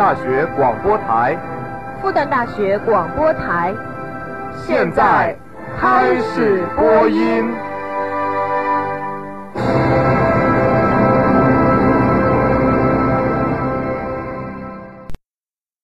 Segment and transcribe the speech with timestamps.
[0.00, 1.36] 旦大学广播台，
[2.00, 3.74] 复旦大学广播台，
[4.66, 5.38] 现在
[5.78, 7.44] 开始播音。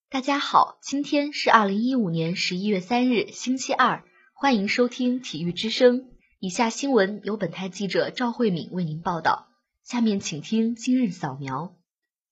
[0.09, 6.07] 大家好，今天是二零一五年十一月三日，星期二，欢迎收听体育之声。
[6.41, 9.49] 以下新闻由本台记者赵慧敏为您报道。
[9.83, 11.75] 下面请听今日扫描。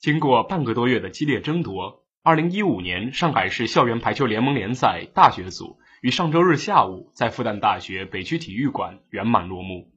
[0.05, 9.91] 经过半个多月的激烈争夺，二零一五年上海市校园排球联盟联赛大学组于上周日下午在复旦大学北区体育馆圆满落幕。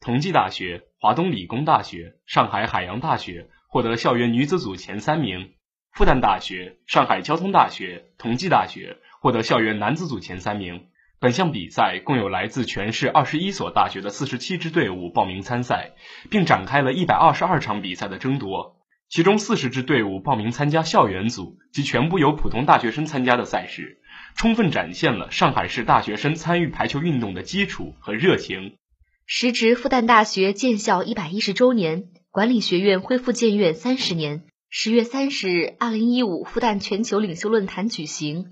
[0.00, 5.50] 同济大学、华东理工大学、上海海洋大学获得校园女子组前三名，
[5.92, 10.86] 复旦大学、上海交通大学、同济大学获得校园男子组前三名。
[11.20, 15.90] 本项比赛共有来自全市二十一所大学的四十七支队伍报名参赛，
[16.30, 18.78] 并展开了一百二十二场比赛的争夺。
[19.12, 23.98] 其中四十支队伍报名参加校园组，及全部由普通大学生参加的赛事，
[24.36, 28.78] 充分展现了上海市大学生参与排球运动的基础和热情。
[29.26, 34.44] 时值复旦大学建校一百一十周年，管理学院恢复建院三十年。
[34.70, 38.46] 十月三十日，二零一五复旦全球领袖论坛举行。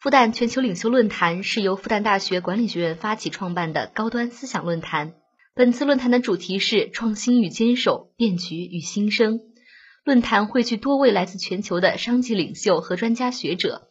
[0.00, 5.14] 复旦全球领袖论坛是由复旦大学管理学院发起创办的高端思想论坛。
[5.56, 9.40] 本次论坛的主题是创新与坚守，变局与新生。
[10.04, 13.88] 论坛汇聚多位来自全球的商界领袖和专家学者，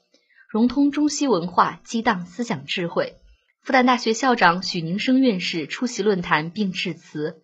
[0.47, 3.15] 融通中西文化，激荡思想智慧。
[3.63, 7.41] 复旦大学校长许宁生院士出席论坛并致辞。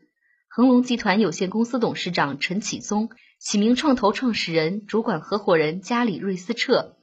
[0.49, 6.95] 恒隆集团有限公司董事长陈启宗、启明创投创始人、主管合伙人加里瑞斯彻。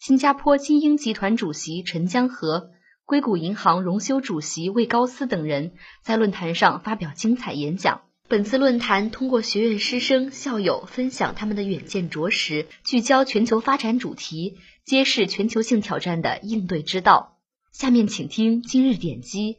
[0.00, 2.70] 新加坡金鹰集团主席陈江河、
[3.04, 8.00] 硅谷银行荣休主席魏高思等人在论坛上发表精彩演讲。
[8.28, 14.56] 本次论坛通过学院师生、校友分享他们的远见卓识，聚焦全球发展主题，
[14.86, 17.38] 揭示全球性挑战的应对之道。
[17.72, 19.58] 下面请听今日点击。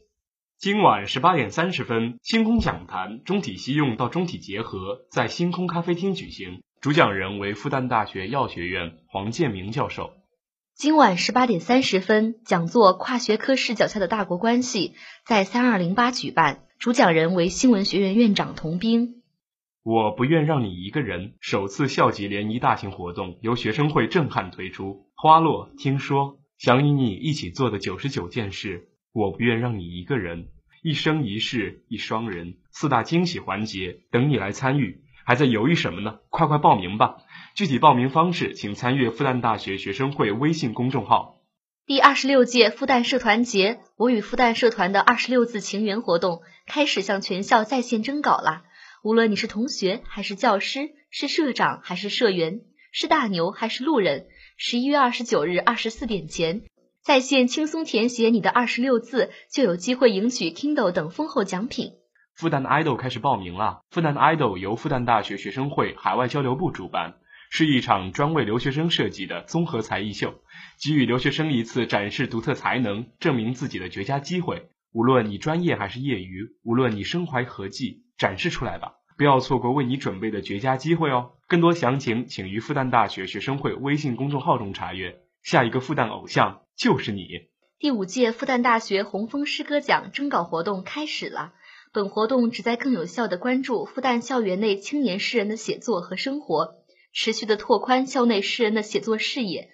[0.57, 10.13] 今晚十八点三十分，星空讲坛中体西用到中体结合在星空咖啡厅举行，主讲人为复旦大学药学院黄建明教授。
[10.75, 14.89] 今晚十八点三十分，讲座《跨学科视角下的大国关系》
[15.27, 19.23] 在三二零八举办，主讲人为新闻学院院长童斌。
[19.83, 21.33] 我不愿让你一个人。
[21.39, 28.89] 首次校级联谊大型活动由学生会震撼推出，花落听说想与你一起做的九十九件事。
[29.13, 30.47] 我不愿让你一个人，
[30.81, 35.01] 一生一世一双人，四大惊喜环节等你来参与。
[35.25, 36.19] 还在犹豫什么呢？
[36.29, 37.15] 快快报名吧！
[37.55, 41.32] 具体报名方式，请参阅复旦大学学生会微信公众号。
[41.85, 48.61] 第二十六届复旦社团节“我与复旦社团”的二十六字情缘活动开始向全校在线征稿了。
[49.03, 52.61] 无论你是同学还是教师，是社长还是社员，
[52.93, 56.61] 是大牛还是路人，十一月二十九日二十四点前
[57.01, 61.91] 在线轻松填写你的二十六字，就有机会赢取 Kindle 等丰厚奖品。
[62.33, 63.81] 复旦 idol 开始报名了。
[63.89, 67.15] 复旦 idol 由复旦大学学生会海外交流部主办，
[67.55, 70.41] 是一场专为留学生设计的综合才艺秀，
[70.79, 74.69] 给予留学生一次展示独特才能、证明自己的绝佳机会。
[74.91, 81.33] 无论你专业还是业余，无论你身怀何技，展示出来吧，不要错过为你准备的绝佳机会哦。
[81.47, 85.19] 更多详情，请于复旦大学学生会微信公众号中查阅。
[85.43, 87.27] 下一个复旦偶像就是你。
[87.77, 91.53] 第五届复旦大学红枫诗歌奖征稿活动开始了。
[91.91, 96.77] 本活动旨在更有效地关注复旦校园内青年诗人的写作和生活，
[97.13, 99.69] 持续地拓宽校内诗人的写作视野，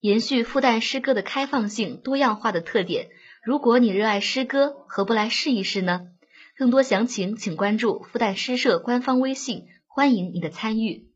[0.00, 3.10] 延续复旦诗歌的开放性、多样化的特点。
[3.44, 6.08] 如果你热爱诗歌，何不来试一试呢？
[6.56, 11.10] 更多详情请关注复旦诗社官方微信，欢迎你的参与。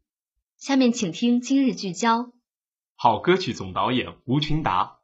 [0.56, 2.32] 下面请听今日聚焦：
[2.96, 4.98] 好歌曲总导演吴群达，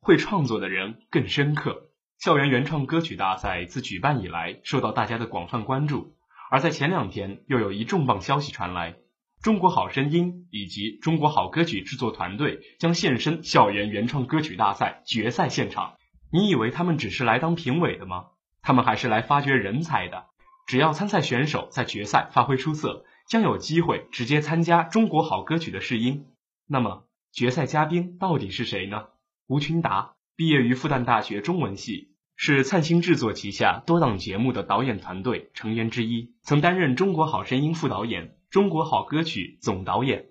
[0.00, 1.90] 会创作的人更深刻。
[2.18, 6.14] 校园原创歌曲大赛自举办以来，受到大家的广泛关注。
[6.50, 8.96] 而在前两天，又有一重磅消息传来：
[9.42, 15.94] 中国好声音以及中国好歌曲制作团队将现身校园原创歌曲大赛决赛现场。
[16.30, 18.26] 你以为他们只是来当评委的吗？
[18.60, 20.26] 他们还是来发掘人才的。
[20.66, 26.26] 只要参赛选手在决赛发挥出色，将有机会直接参加中国好歌曲的试音。
[26.68, 29.06] 那么，决赛嘉宾到底是谁呢？
[29.46, 32.10] 吴群达毕业于复旦大学中文系。
[32.36, 40.26] 是灿星制作旗下多档节目的导演团队成员之一，曾担任《中国好声音》副导演、《中国好歌曲》总导演，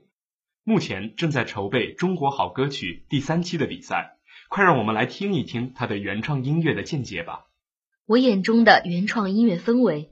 [0.65, 4.17] 目前正在筹备《中国好歌曲》第三期的比赛。
[4.49, 7.45] 快让我们来听一听他对原创音乐的见解吧。
[8.05, 10.11] 我眼中的原创音乐氛围，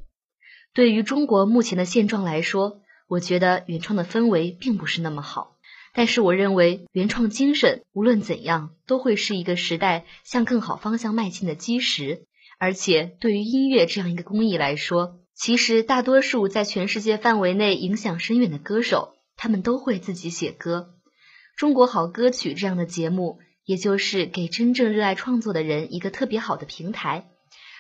[0.74, 5.58] 对于中国目前的现状来说，我觉得原创的氛围并不是那么好。
[5.94, 12.26] 但是我认为原创精神无论怎样都会是一个时代向更好方向迈进的基石。
[12.58, 20.96] 而且对于音乐这样一个工艺来说，其实大多数在全世界范围内影响深远的歌手，他们都会自己写歌。
[21.56, 27.30] 中国好歌曲这样的节目，也就是给真正热爱创作的人一个特别好的平台，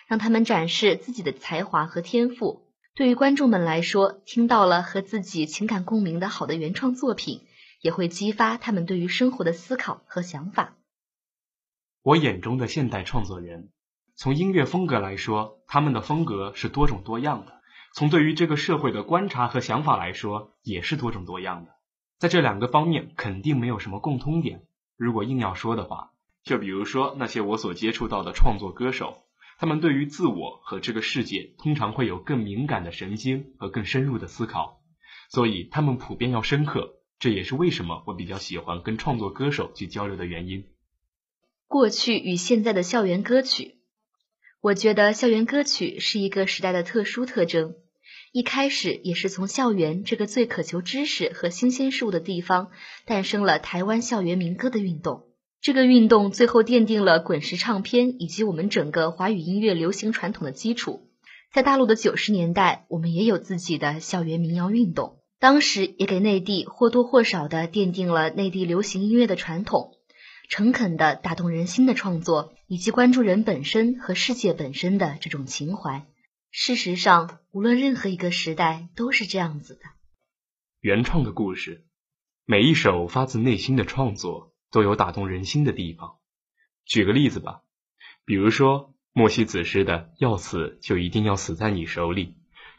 [0.07, 2.67] 让他们展示自己的才华和天赋。
[2.93, 7.41] 对于观众们来说，听到了和自己情感共鸣的好的原创作品，
[7.81, 10.75] 也会激发他们对于生活的思考和想法。
[12.03, 13.69] 我眼中的现代创作人。
[14.19, 17.51] 从音乐风格来说，他们的风格是多种多样的；
[17.93, 21.75] 从对于这个社会的观察和想法来说，也是多种多样的。
[22.17, 24.63] 在这两个方面，肯定没有什么共通点。
[24.97, 29.21] 如果硬要说的话，就比如说那些我所接触到的创作歌手，
[29.59, 34.81] 他们对于自我和这个世界，通常会有更敏感的神经和更深入的思考，
[35.29, 36.95] 所以他们普遍要深刻。
[37.19, 40.65] 这也是为什么我比较喜欢跟创作歌手去交流的原因。
[41.67, 43.76] 过去与现在的校园歌曲。
[44.59, 47.75] 我觉得校园歌曲是一个时代的特殊特征，
[48.31, 52.71] 一开始也是从校园这个最渴求知识和新鲜事物的地方
[53.05, 55.25] 诞生了台湾校园民歌的运动。
[55.61, 61.07] 这个运动最后奠定了滚石唱片以及我们整个华语音乐流行传统的基础。
[61.53, 69.96] 在大陆的九十年代，我们也有自己的校园民谣运动，当时也给内地或多或少的奠定了内地流行音乐的传统。
[70.47, 76.05] 诚恳的打动人心的创作，以及关注人本身和世界本身的这种情怀。
[76.51, 79.81] 事实上，无论任何一个时代都是这样子的。
[80.79, 81.85] 原创的故事，
[82.45, 86.15] 每一首发自内心的创作都有打动人心的地方。
[86.85, 87.63] 举个例子吧，
[88.23, 92.35] 比如说莫西子诗的“要死就一定要死在你手里”，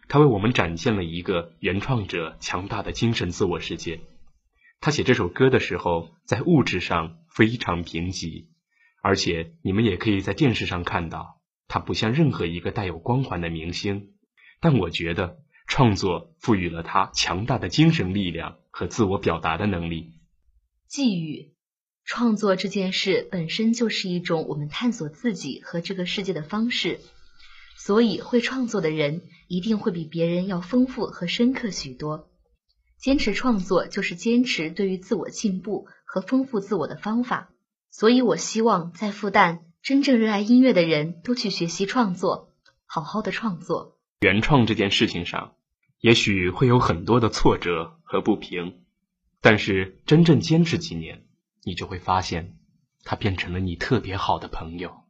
[0.09, 4.01] 他为我们展现了一个原创者强大的精神自我世界。
[4.81, 8.47] 他写这首歌的时候，在物质上非常贫瘠，
[9.03, 14.13] 而且你们也可以在电视上看到，他不像任何一个带有光环的明星。
[14.61, 20.15] 但我觉得，创作赋予了他强大的精神力量和自我表达的能力。
[20.87, 21.53] 寄语：
[22.05, 27.01] 创作这件事本身就是一种我们探索自己和这个世界的方式，
[27.77, 32.31] 所以会创作的人一定会比别人要丰富和深刻许多。
[32.99, 37.51] 坚持创作就是坚持对于自我进步和丰富自我的方法，
[37.91, 42.53] 所以我希望在复旦，真正热爱音乐的人都去学习创作，
[42.87, 44.01] 好好的创作。
[44.21, 45.55] 原创这件事情上，
[46.01, 48.83] 也许会有很多的挫折和不平，
[49.41, 51.25] 但是真正坚持几年，
[51.63, 52.59] 你就会发现，
[53.05, 55.05] 他变成了你特别好的朋友。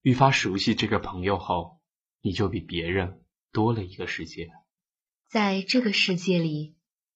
[0.00, 1.80] 愈发熟悉这个朋友后，
[2.22, 3.20] 你就比别人
[3.52, 4.50] 多了一个世界。
[5.28, 6.76] 在这个世界里。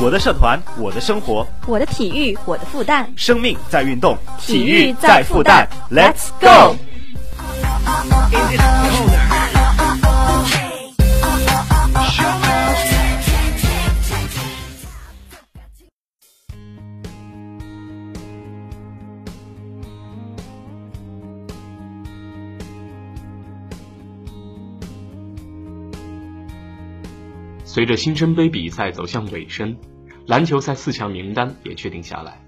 [0.00, 6.76] 我的社团，我的生活，我的体育，我的复旦，生命在运动，体育在复旦，Let's go！
[27.68, 29.76] 随着新生杯比赛走向尾声，
[30.26, 32.40] 篮球赛四强名单也确定下来。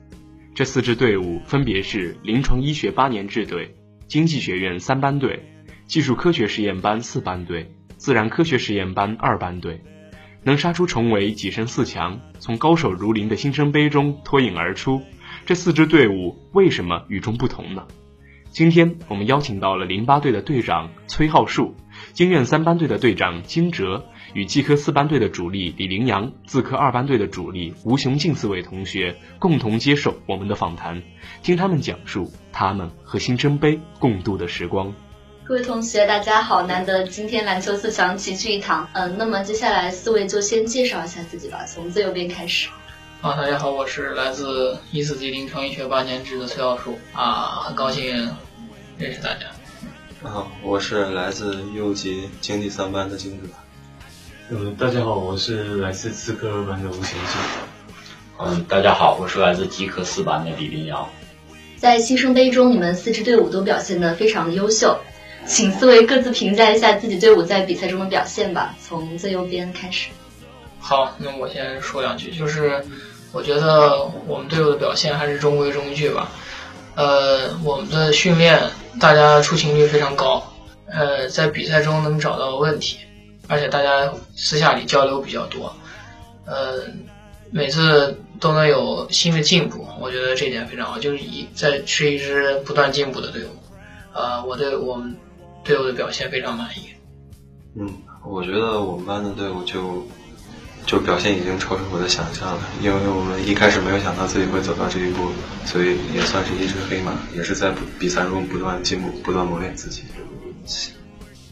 [0.55, 3.77] 这四支队伍分别是临床医学八年制队、
[4.09, 5.39] 经济学院三班队、
[5.87, 9.83] 技术科学实验班四班队、自然科学实验班二班队。
[10.43, 15.03] 能杀出重围、跻身四强，从高手如林的新生杯中脱颖而出，
[15.45, 17.87] 这四支队伍为什么与众不同呢？
[18.49, 21.77] 今天我们邀请到了零八队的队长崔浩树，
[22.13, 24.05] 经院三班队的队长金哲。
[24.33, 31.03] 与技科四班队的主力李凌阳、自科二班队的主力吴雄进四位同学共同接受我们的访谈，
[31.43, 34.95] 听他们讲述他们和新生杯共度的时光。
[35.43, 38.89] 各位同学，大家好，难得今天篮球四强齐聚一堂。
[38.93, 42.69] 嗯，那么接下来四位就先介绍一下自己吧，从最右边开始。
[43.21, 48.33] 啊，大家好，我是来自一四级临床医学八年制的崔奥树啊，很高兴
[48.97, 49.47] 认识大家。
[50.23, 53.49] 啊，我是来自幼级经济三班的金哲。
[54.51, 57.41] 嗯，大家好，我是来自资科二班的吴贤进。
[58.39, 61.09] 嗯，大家好，我是来自机科四班的李林瑶。
[61.79, 65.01] 在新生杯中，你们四支队伍都表现得非常的优秀，
[65.47, 68.77] 请四位各自评价一下自己队伍在比赛中的表现吧。
[68.79, 70.11] 从最右边开始。
[70.79, 72.85] 好，那我先说两句，就是
[73.33, 76.31] 我觉得我们队伍的表现还是中规中矩吧。
[76.95, 78.61] 呃，我们的训练
[78.99, 80.43] 大家出勤率非常高，
[80.87, 82.97] 呃，在比赛中能找到问题，
[83.47, 85.73] 而且大家私下里交流比较多，
[86.47, 86.85] 呃，
[87.51, 93.51] 每次都能有新的进步，我觉得这点非常好，就是一在是一支不断进步的队伍，
[94.13, 95.17] 呃，我对我们
[95.63, 96.91] 队伍的表现非常满意。
[97.77, 97.89] 嗯，
[98.27, 100.07] 我觉得我们班的队伍就。
[100.87, 105.31] 就表现已经超出我的想象了，因为我们一开始没有想到自己会走到这一步，
[105.65, 110.03] 所以也算是一只黑马，也是在比赛中不断进步、不断磨练自己。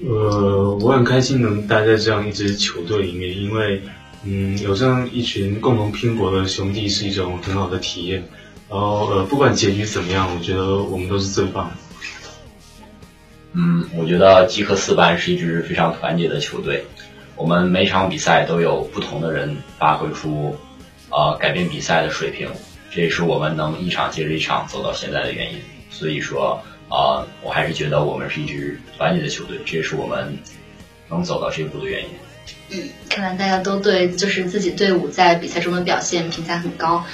[0.01, 3.83] 呃，我很开心能待在这样一支球队里面，因为
[4.25, 8.25] 嗯，有这样一群共同拼搏的兄弟是一种很好的体验。
[8.69, 11.77] 然后呃，不管结局怎么样，我觉得我们都是最棒的。
[13.53, 16.85] 嗯，我觉得基克斯班是一支非常团结的球队。
[17.39, 20.57] 我们每场比赛都有不同的人发挥出，
[21.09, 22.49] 呃，改变比赛的水平，
[22.91, 25.61] 这也是我们能一场接着一场走到现在的原因。
[25.89, 30.37] 所以说，呃，我还是觉得我们是一支团结的球队，这也是我们
[31.09, 32.09] 能走到这一步的原因。
[32.71, 37.05] 嗯，看来大家都对就是自己队伍在比赛中的表现评价很高。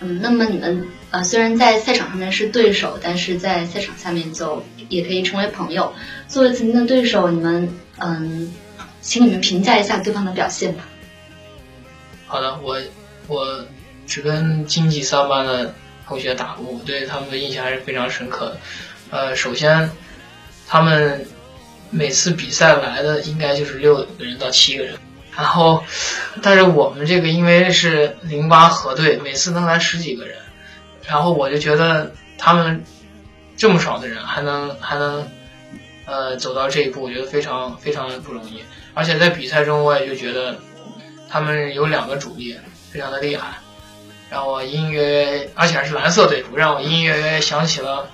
[0.00, 5.92] 嗯，那么你们呃，虽然在赛场上面是对手，但是在赛场下面就也可以成为朋友。
[6.26, 8.50] 作为曾经的对手，你们嗯。
[9.04, 10.82] 请你们评价一下对方的表现吧。
[12.26, 12.80] 好的，我
[13.28, 13.64] 我
[14.06, 15.74] 只跟经济三班的
[16.08, 18.56] 同学打过，我对他们的印象还是非常深刻的。
[19.10, 19.90] 呃，首先，
[20.66, 21.26] 他们
[21.90, 24.96] 每次比赛来的应该就是六个人到七个人，
[25.36, 25.84] 然后，
[26.42, 30.38] 但是我们这个因为是零八河队，每次能来十几个人，
[31.06, 32.82] 然后我就觉得他们
[33.56, 35.28] 这么少的人还能还能
[36.06, 38.62] 呃走到这一步，我觉得非常非常的不容易。
[38.94, 40.56] 而且在比赛中，我也就觉得
[41.28, 42.56] 他们有两个主力
[42.90, 43.58] 非常的厉害，
[44.30, 48.08] 让我隐约，而且还是蓝色队服，让我隐隐约约想起了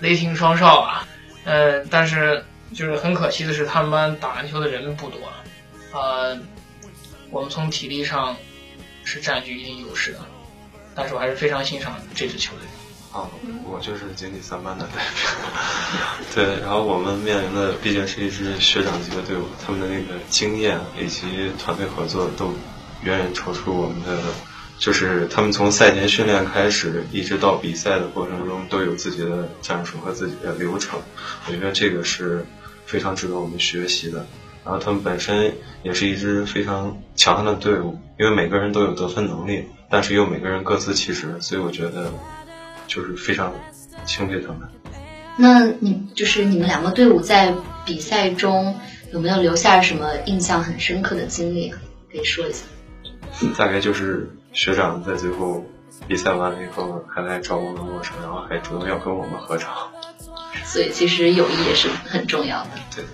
[0.00, 1.08] 雷霆双少啊。
[1.44, 2.44] 嗯，但是
[2.74, 5.18] 就是很可惜的是，他们班打篮球的人不多，
[5.92, 6.38] 呃，
[7.30, 8.36] 我们从体力上
[9.04, 10.20] 是占据一定优势的，
[10.94, 12.66] 但是我还是非常欣赏这支球队。
[13.14, 13.30] 啊，
[13.64, 15.30] 我就是经理三班的代表。
[16.34, 22.52] 对，然后我们面临的毕竟是一支学长级的队伍，他们的那个经验以及团队合作都
[23.04, 24.18] 远远超出我们的。
[24.76, 30.98] 就是他们从赛前训练开始，一直到比赛的过程中，都有自己的战术和自己的流程。
[31.46, 32.44] 我觉得这个是
[32.84, 34.26] 非常值得我们学习的。
[34.64, 35.54] 然后他们本身
[35.84, 42.12] 也是一支非常强悍的队伍，因为每个人都有得分能力，但是又每个人各司其职，所以我觉得。
[42.86, 43.52] 就是非常
[44.04, 44.68] 钦佩他们。
[45.36, 48.78] 那你就是你们两个队伍在比赛中
[49.12, 51.70] 有没有留下什么印象很深刻的经历？
[52.10, 52.64] 可以说一下。
[53.56, 55.64] 大概就是学长在最后
[56.06, 59.90] 比赛完了以后还来找我们握手，然后还主动要跟我们合照。
[60.64, 62.70] 所以其实友谊也是很重要的。
[62.94, 63.04] 对。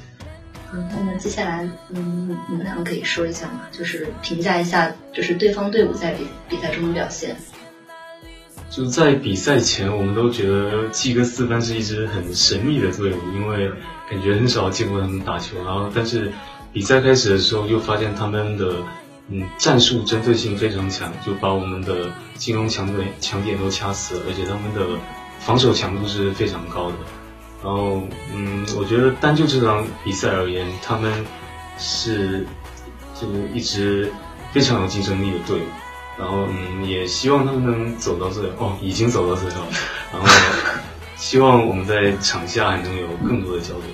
[0.72, 3.62] 嗯，那么接下来，嗯，你们两个可以说一下吗？
[3.72, 7.36] 就是评价一下，就是对方队伍在比比赛中的表现。
[8.70, 13.68] 就在比赛前，我们都觉得季哥四班是一支很神秘的队伍，因为
[14.08, 15.56] 感觉很少见过他们打球。
[15.64, 16.32] 然后，但是
[16.72, 18.76] 比赛开始的时候，又发现他们的
[19.28, 24.96] 嗯战术针对性非常强，就把我们的进攻强点强点都掐死了，而且他们的
[25.40, 26.96] 防守强度是非常高的。
[27.64, 31.26] 然后，嗯，我觉得单就这场比赛而言，他们
[31.76, 32.46] 是
[33.20, 34.12] 就是一支
[34.52, 35.64] 非常有竞争力的队伍。
[36.20, 39.62] 然后嗯，也希望他们能走到这哦，已经走到最后。
[40.12, 40.28] 然后
[41.16, 43.84] 希望我们在场下还能有更多的交流。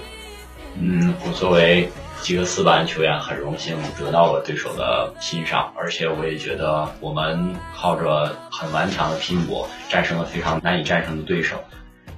[0.74, 1.88] 嗯，我作为
[2.20, 11.56] 几个四班球员，很荣幸得到了对手的欣赏，而且我也觉得我们靠着很顽强的拼搏，战胜了非常难以战胜的对手。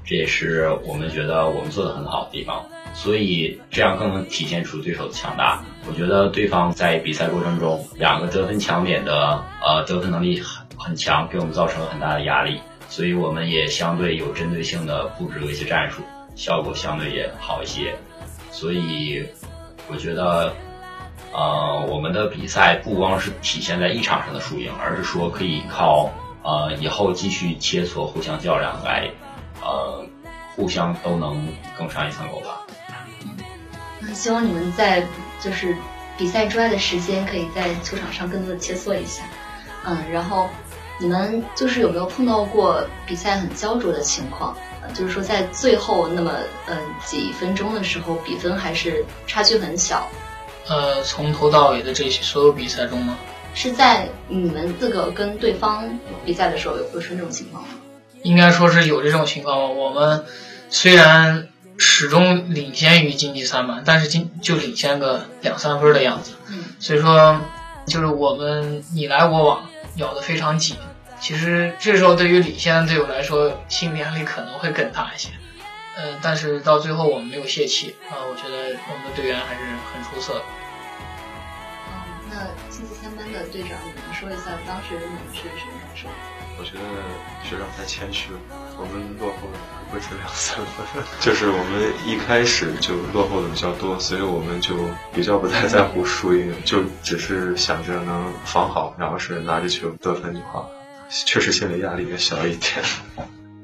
[0.04, 2.64] 这也是我们觉得我们做的很好的地方。
[2.94, 5.64] 所以这样更能体现出对手的强大。
[5.86, 12.60] 我觉得对方在比赛过程中两个得分强点的呃得分能力很很强，给我们造成了很大的压力。
[12.88, 16.02] 所以我们也相对有针对性的布置了一些战术，
[16.34, 17.94] 效果相对也好一些。
[18.50, 19.26] 所以
[19.90, 20.52] 我觉得
[21.32, 26.10] 呃我们的比赛不光是体现在一场上的输赢，而是说可以靠
[26.42, 29.10] 呃以后继续切磋、互相较量来
[29.62, 30.04] 呃
[30.56, 31.46] 互相都能
[31.78, 32.62] 更上一层楼吧。
[34.14, 35.06] 希望你们在
[35.40, 35.76] 就是
[36.16, 39.22] 比赛之外的时间，可以在球场上更多的切磋一下。
[39.84, 40.48] 嗯，然后
[40.98, 44.56] 你们就是有没有碰到过比赛很焦灼的情况？
[44.94, 46.32] 就是说在最后那么
[46.66, 50.08] 嗯几分钟的时候，比分还是差距很小。
[50.66, 53.18] 呃，从头到尾的这些所有比赛中吗？
[53.54, 55.88] 是在你们四个跟对方
[56.24, 57.68] 比赛的时候有会出这种情况吗？
[58.22, 59.64] 应该说是有这种情况吧。
[59.66, 60.24] 我们
[60.70, 61.48] 虽然
[61.78, 66.32] 始终领先于竞技三班，但是今就领先个两三分的样子。
[66.48, 67.40] 嗯，所以说
[67.86, 70.76] 就是我们你来我往，咬得非常紧。
[71.20, 75.30] 其实这时候对于领先的队伍来说，心理压力可能会更大一些。
[75.96, 79.60] 嗯，但是到最后我们没有泄气啊，我觉得我们的队员还是
[79.92, 80.42] 很出色的。
[81.88, 81.92] 嗯，
[82.30, 86.08] 那竞技三班的队长，你能说一下当时你们是什么感受？
[86.58, 86.80] 我觉得
[87.48, 88.38] 学长太谦虚了，
[88.76, 89.58] 我们落后了
[89.92, 94.74] 不止两三分， 就是我们一开始就落后的比较多，所以我们就
[95.14, 100.70] 比较不太在乎输赢，就只是想着能防好，然后是拿着球得分就好了。
[101.08, 102.84] 确实心理压力也小一点。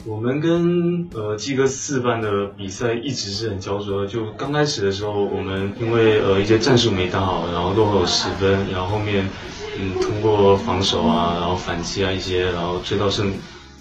[0.07, 4.07] 我们跟呃基哥四班的比赛一直是很焦灼的。
[4.07, 9.27] 就刚开始的时候，我们因为呃一些战术没打好，然后落后十分，然后后面
[9.79, 13.33] 嗯通过防守啊，然后反击啊一些，然后追到剩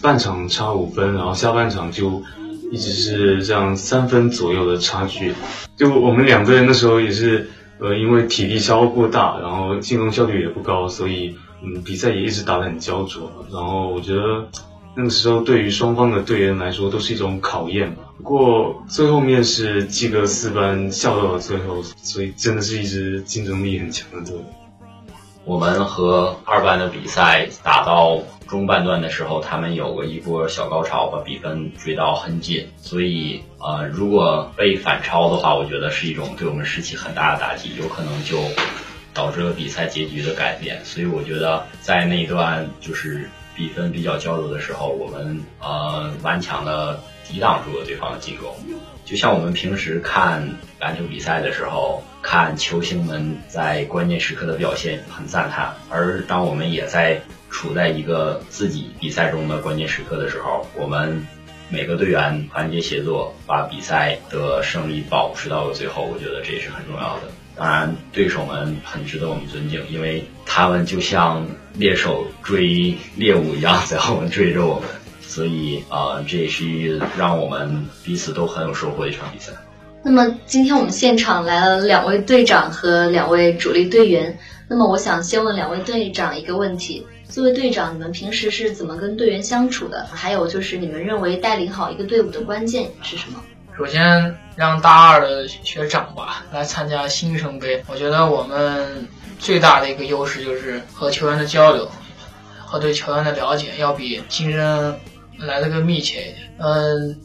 [0.01, 2.23] 半场差五分，然后下半场就
[2.71, 5.33] 一直是这样三分左右的差距。
[5.75, 7.49] 就我们两个人那时候也是
[7.79, 13.29] 呃因为体力消耗过大，然后进攻效率也不高，所以嗯比赛也一直打得很焦灼。
[13.51, 14.47] 然后我觉得。
[14.95, 18.03] 那个时候，对于双方的队员来说，都是一种考验吧。
[18.17, 24.45] 不过最后面是基格四班笑到了最后，所以真的是一支竞争力很强的队伍。
[25.45, 32.67] 我们和二班的比赛打到中半段的时候，他们有过一波小高潮，把比分追到很紧。
[32.77, 38.37] 所以，呃，如果被反超的话，我觉得是一种对我们士气很大的打击，有可能就
[39.11, 40.85] 导致了比赛结局的改变。
[40.85, 43.27] 所以，我觉得在那一段就是。
[43.55, 48.55] 比分比较焦灼的时候，我们呃顽强的抵挡住了对方的进攻。
[49.05, 50.47] 就像我们平时看
[50.79, 55.73] 篮球比赛的时候，看球星们在关键时刻的表现很赞叹。
[55.89, 61.27] 而当我们也在处在一个自己比赛中的关键时刻的时候，我们
[61.69, 66.03] 每个队员团结协作，把比赛的胜利保持到了最后。
[66.03, 67.23] 我觉得这也是很重要的。
[67.55, 74.89] 当然，对手们很值得我们尊敬，因为他们就像猎手追猎物一样在后面追着我们，
[75.21, 79.51] 所以啊，这也是让我们彼此都很有收获的一场比赛。
[80.03, 84.37] 那么，今天我们现场来了两位队长和两位主力队员。
[84.67, 90.05] 那么，我想先问两位队长一个问题：作为队长，你们平时是怎么跟队员相处的？
[90.11, 93.39] 还有就是，你们认为带领好一个队伍的关键是什么？
[93.77, 99.07] 首先让大二的学长吧来参加新生杯，我觉得我们
[99.39, 101.89] 最大的一个优势就是和球员的交流
[102.59, 104.97] 和对球员的了解要比新生
[105.37, 106.53] 来的更密切一点。
[106.59, 107.19] 嗯，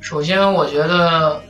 [0.00, 1.42] 首先我觉得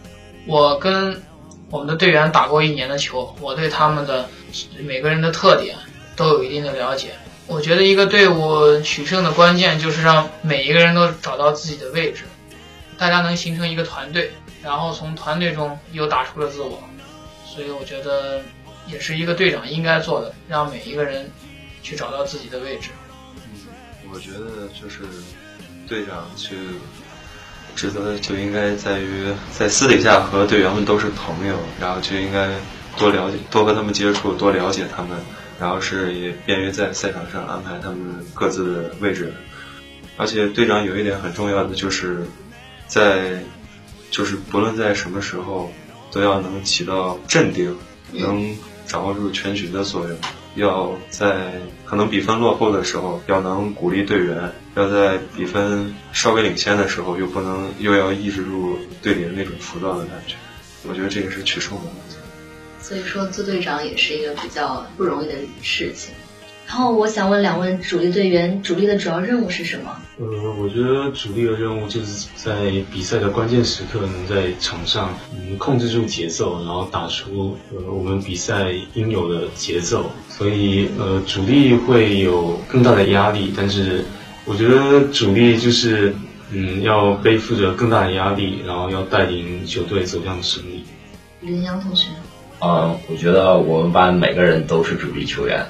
[0.47, 1.23] 我跟
[1.71, 4.29] 我们的队员打过一年的球，我对他们的
[4.81, 5.77] 每个人的特点
[6.17, 7.11] 都有一定的了解。
[7.47, 12.25] 我觉得一个队伍取胜的关键就是让每一个人都找到自己的位置。
[12.99, 14.33] 大家能形成一个团队，
[14.67, 16.83] 然后从团队中又打出了自我，
[17.47, 18.43] 所以我觉得
[18.89, 21.31] 也是一个队长应该做的，让每一个人
[21.85, 22.91] 去找到自己的位置。
[23.37, 25.05] 嗯，我觉得就是
[25.87, 26.57] 队长去
[27.77, 32.51] 职责就应该在于在私底下和队员们都是朋友，然后就应该
[32.99, 35.17] 多了解、多和他们接触、多了解他们，
[35.61, 39.33] 然后是也便于在赛场上安排他们各自的位置。
[40.17, 42.27] 而且队长有一点很重要的就是。
[42.89, 43.43] 在，
[44.11, 45.73] 就是不论在什么时候，
[46.11, 47.77] 都要能起到镇定，
[48.13, 50.17] 能掌握住全局的作用。
[50.55, 51.53] 要在
[51.85, 60.35] 可能比分落后的时候，要能鼓励队员；要在比分稍微领先的时候，又不能又要抑制住队里的那种浮躁的感觉。
[60.89, 61.85] 我觉得这个是取胜的。
[62.81, 66.15] 所以说，做队长也是一个比较不容易的事情。
[66.67, 69.97] 然后我想问两位主力队员，主力的主要任务是什么？
[70.19, 80.11] 呃，我觉得主力的任务就是在比赛的关键时刻，能在场上嗯控制住节奏，然后打出呃我们比赛应有的节奏。
[80.29, 84.05] 所以呃主力会有更大的压力，但是
[84.45, 86.15] 我觉得主力就是
[86.51, 90.85] 嗯要背负着更大的压力，然后要带领球队走向胜利。
[91.41, 92.09] 林阳同学，
[92.61, 95.65] 嗯，我觉得我们班每个人都是主力球员。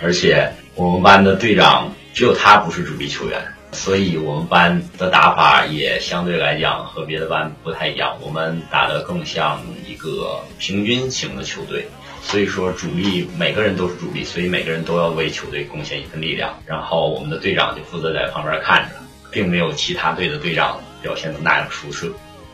[0.00, 8.16] 而且我们班的队长只有他不是主力球员，所以我们班的打法也相对来讲和别的班不太一样。
[8.20, 11.86] 我们打的更像一个平均型的球队，
[12.22, 16.58] 所以说主力每个人都是主力，所以每个人都要为球队贡献一份力量。
[16.64, 18.96] 然后我们的队长就负责在旁边看着，
[19.30, 22.08] 并没有其他队的队长表现的那样出色。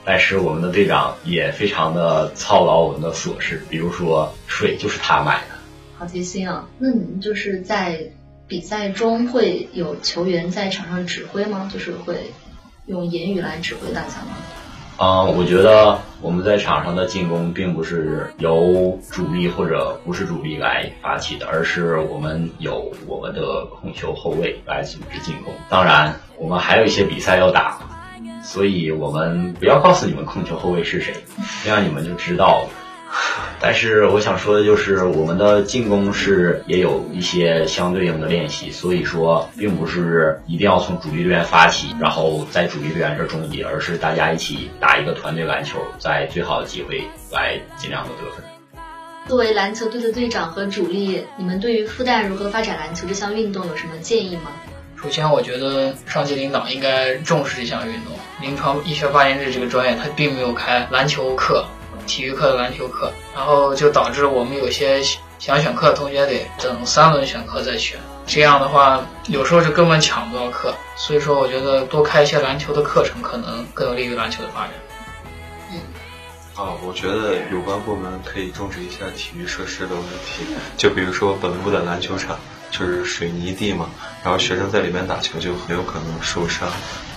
[0.06, 5.53] 但是我们的队长也非常的操劳我们的琐事，比如说水就是他买的。
[5.96, 6.66] 好贴心啊！
[6.78, 8.10] 那你们就是在
[8.46, 11.70] 比赛中会有球员在场上指挥吗？
[11.72, 12.32] 就是会
[12.86, 14.36] 用言语来指挥大家吗？
[14.96, 25.54] 啊，我觉得我们在场上的进攻并不是由主力或者不是主力来发起的，而是我们有我们的控球后卫来组织进攻。
[25.68, 27.78] 当然，我们还有一些比赛要打，
[28.44, 31.14] 所以我们不要告诉你们控球后卫是谁，
[31.64, 32.68] 这样你们就知道了。
[33.60, 48.44] 但是我想说的就是，我们的进攻是也有一些相对应的练习，所以说并不是一定要从主力队员发起，然后在主力队员这终结，而是大家一起打一个团队篮球，在最好的机会来尽量的得分。
[49.26, 54.50] 作为篮球队的队长和主力，你们对于复旦如何发展篮球这项运动有什么建议吗？
[55.02, 58.12] 首先，我觉得上级领导应该重视这项运动。
[58.40, 61.64] 临床医学发言制这个专业，它并没有开篮球课。
[62.06, 65.02] 体育课篮球课，然后就导致我们有些
[65.38, 70.74] 想选课的同学得等三轮选课再选，这样的话有时候就根本抢不到课。
[70.96, 74.70] 所以说，我觉得多开一些篮球的课程，可能更有利于篮球的发展。
[75.72, 75.80] 嗯，
[76.54, 80.44] 啊，我觉得有关部门可以重视一下体育设施的问题，
[80.76, 82.38] 就比如说本部的篮球场。
[82.70, 83.88] 就是水泥地嘛，
[84.24, 86.66] 然后学生在里面打球就很有可能受伤，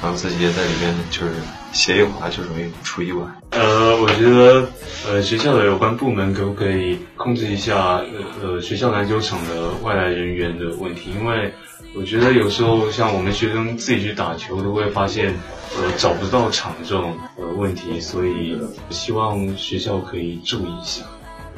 [0.04, 1.34] 然后自己也在里面就是
[1.72, 3.26] 鞋一滑就容易出意外。
[3.52, 4.67] 呃，我觉得
[5.08, 8.04] 呃学校的有关部门可不可以控制一下呃
[8.43, 11.12] 呃学校篮球场的外来人员的问题？
[11.17, 11.54] 因为
[11.96, 15.34] 我觉得有时候像我们学生自己去打球都会发现
[15.78, 21.06] 呃找不到场这种呃问题，所以希望学校可以注意一下。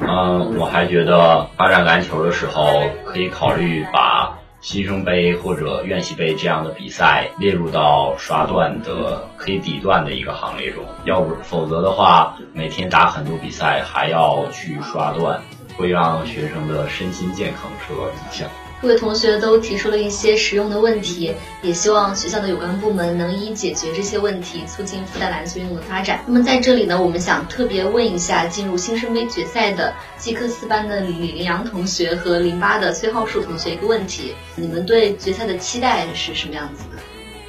[0.02, 4.19] 嗯，我还觉得发展篮球的时候，可以考虑把
[4.60, 10.84] 新生杯或者院系杯这样的比赛列入到刷段的可以抵段的一个行列中。
[11.04, 15.40] 要不否则的话，每天打很多比赛还要去刷段，
[15.78, 18.48] 会让学生的身心健康受到影响。
[18.82, 26.24] 各位同学都提出了一些实用的问题，也希望学校的有关部门能一一解决这些问题，促进复旦篮球运动的发展。
[26.26, 37.02] 那么在这里呢，我们想特别问一下进入新生杯决赛的基科四班的李林阳同学和零八的崔浩树同学一个问题：你们对决赛的期待是什么样子的？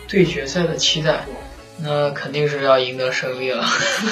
[0.10, 1.24] 对决赛的期待，
[1.80, 3.64] 那肯定是要赢得胜利了。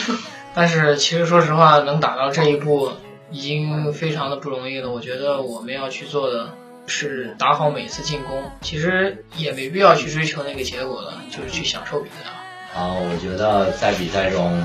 [0.56, 2.94] 但是其实说实话，能打到这一步
[3.30, 4.90] 已经非常的不容易了。
[4.90, 6.54] 我觉得我们要去做的。
[6.90, 12.30] 是打好每次进攻，其实也没必要去追求那个结果了，就是去享受比赛。
[12.78, 14.62] 啊，我觉得在比赛中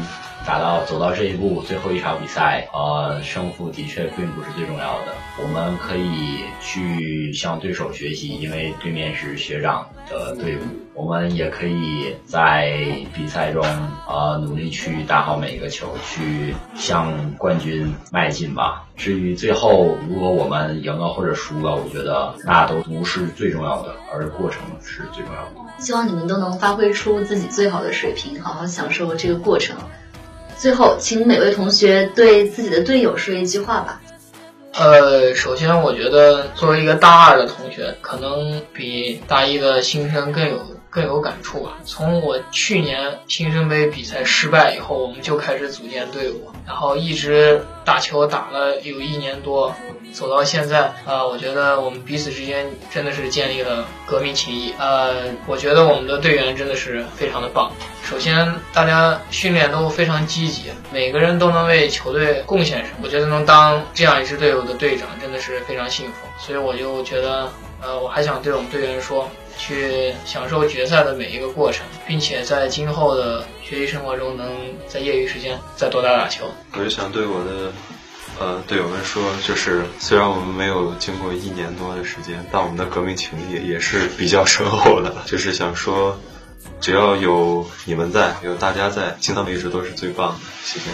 [0.47, 5.15] 打到走到这一步，最后一场比赛，呃，胜负的确并不是最重要的。
[5.43, 10.61] 我们可以去向对手学习，因为对面是学长的队伍。
[10.93, 12.79] 我们也可以在
[13.15, 13.65] 比赛中，
[14.07, 18.87] 呃，努力去打好每一个球，去向冠军迈进吧。
[18.97, 25.73] 至于最后如果我们赢了或者输了，我觉得那都不是最重要的，而过程是最重要的。
[25.79, 29.77] 希望你们都能发挥出自己最好的水平，好好享受这个过程。
[30.57, 34.01] 最后，请每位同学对自己的队友说一句话吧。
[34.73, 40.59] 呃，首先我觉得作为一个大二的同学，可能比大一的新生更有
[40.95, 41.73] 更有感触吧。
[41.85, 49.75] 从我去年新生杯比赛失败以后，我们就开始组建队伍，然后一直打球打了有一年多。
[50.13, 54.73] 走到现在，呃，我觉得我们彼此之间真的是建立了革命情谊。
[54.79, 57.73] 呃，我觉得我们的队员真的是非常的棒。
[58.05, 62.99] 首先，大家训练都非常积极，每个人都能为球队贡献什么。
[63.03, 66.29] 我觉得能当这样一支队伍的队长，真的是非常幸福。
[66.39, 67.51] 所以我就觉得，
[67.83, 69.29] 呃，我还想对我们队员说，
[69.65, 74.47] 去享受决赛的每一个过程，并且在今后的学习生活中，能
[74.87, 76.45] 在业余时间再多打打球。
[76.73, 77.73] 我就想对我的。
[78.37, 85.15] 呃，队友们说，就是虽然我们没有经过一年多的时间，但我们的革命情谊也是比较深厚的。
[85.25, 86.19] 就是想说，
[86.81, 90.41] 只要有你们在，有大家在，青藏一直都是最棒的。
[90.65, 90.91] 谢谢。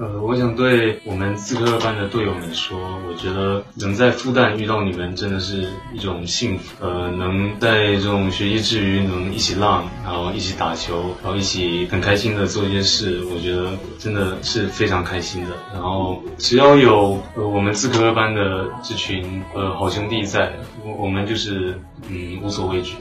[0.00, 6.74] 呃，我想对我们自科班的队友们说，我觉得能在复旦遇到你们真的是一种幸福。
[6.82, 15.50] 呃，能在这种学习之余能一起浪，然后一起打球，然后一起很开心的做一些事，我觉得真的是非常开心的。
[15.74, 20.50] 然后只要有呃我们自科班的这群呃好兄弟在，
[20.82, 22.94] 我我们就是嗯无所畏惧。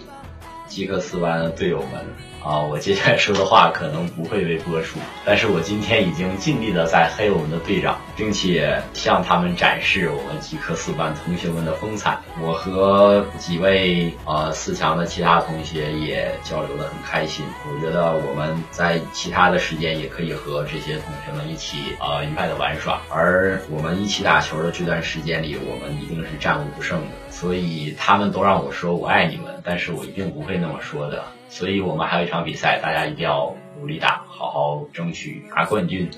[0.68, 2.06] 吉克斯班的队友们。
[2.44, 12.18] 啊，我接下来说的话可能不会被播出，但是我今天已经尽力的在黑我们的队长，并且向他们展示我们吉克斯班同学们的风采。
[12.42, 17.46] 我和几位呃四强的其他同学也交流的很开心。
[17.70, 27.08] 我觉得我们在其他的时间也可以和这些同学们一起呃愉快的玩耍，而我们一起打球的这段时间里，我们一定是战无不胜的。
[27.40, 31.24] 所以他们都让我说我爱你们，但是我一定不会那么说的。
[31.48, 36.12] 所以我们还有一场比赛，大家一定要努力打，好好争取拿冠军。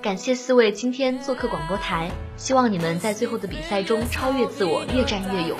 [0.00, 5.58] 感谢四位今天做客广播台，希望你们在最后的比赛中超越自我，越战越勇。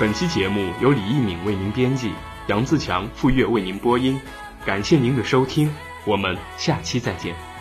[0.00, 2.10] 本期节目由李一敏为您编辑，
[2.48, 4.20] 杨自强、傅月为您播音。
[4.66, 5.72] 感谢您的收听，
[6.04, 7.51] 我们下期再见。